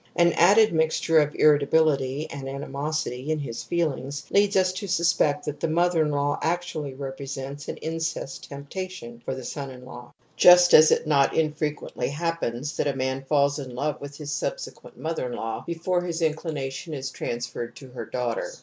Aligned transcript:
An 0.15 0.33
added 0.33 0.73
mixture 0.73 1.19
of 1.19 1.35
irritability 1.35 2.27
and 2.31 2.49
animosity 2.49 3.29
in 3.29 3.37
his 3.37 3.61
feelings 3.61 4.25
leads 4.31 4.55
us 4.55 4.73
to 4.73 4.87
suspect 4.87 5.45
that 5.45 5.59
the 5.59 5.67
mother 5.67 6.01
in 6.01 6.09
law 6.09 6.39
actually 6.41 6.95
represents 6.95 7.67
an 7.67 7.77
incest 7.77 8.49
temptation 8.49 9.21
for 9.23 9.35
the 9.35 9.43
son 9.43 9.69
in 9.69 9.85
law, 9.85 10.11
just 10.35 10.73
as 10.73 10.89
it 10.89 11.05
not 11.05 11.35
infrequently 11.35 12.09
happens 12.09 12.75
that 12.77 12.87
a 12.87 12.95
man 12.97 13.23
falls 13.23 13.59
in 13.59 13.75
love 13.75 14.01
with 14.01 14.17
his 14.17 14.31
subsequent 14.31 14.97
mother 14.97 15.27
in 15.31 15.35
law 15.35 15.63
before 15.67 16.01
his 16.01 16.23
inclination 16.23 16.95
is 16.95 17.11
transferred 17.11 17.75
to 17.75 17.89
her 17.91 18.07
daughter. 18.07 18.49